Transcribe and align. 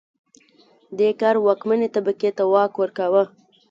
دې 0.97 1.09
کار 1.21 1.35
واکمنې 1.45 1.87
طبقې 1.95 2.29
ته 2.37 2.43
واک 2.51 2.73
ورکاوه 2.77 3.23